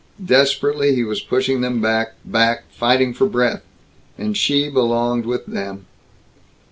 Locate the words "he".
0.95-1.03